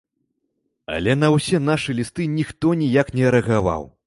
Але 0.95 1.13
на 1.23 1.29
ўсе 1.35 1.57
нашы 1.69 1.95
лісты 2.01 2.27
ніхто 2.39 2.75
ніяк 2.81 3.17
не 3.21 3.27
рэагаваў. 3.39 3.89